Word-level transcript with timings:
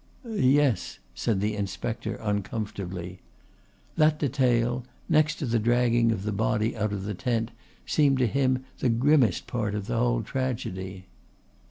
"Yes," 0.27 0.97
said 1.13 1.41
the 1.41 1.55
Inspector 1.55 2.15
uncomfortably. 2.15 3.19
That 3.97 4.17
detail, 4.17 4.83
next 5.07 5.35
to 5.35 5.45
the 5.45 5.59
dragging 5.59 6.11
of 6.11 6.23
the 6.23 6.31
body 6.31 6.75
out 6.75 6.91
of 6.91 7.03
the 7.03 7.13
tent, 7.13 7.51
seemed 7.85 8.17
to 8.17 8.25
him 8.25 8.65
the 8.79 8.89
grimmest 8.89 9.45
part 9.45 9.75
of 9.75 9.85
the 9.85 9.99
whole 9.99 10.23
tragedy. 10.23 11.05